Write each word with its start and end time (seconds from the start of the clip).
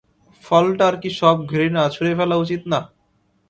ফলটার 0.43 0.93
কি 1.01 1.09
সব 1.19 1.35
ঘৃণা 1.51 1.83
ছুড়ে 1.95 2.13
ফেলা 2.17 2.35
উচিত 2.35 2.61
না? 2.71 2.79